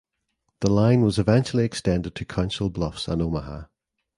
[0.61, 3.65] The line was eventually extended to Council Bluffs and Omaha.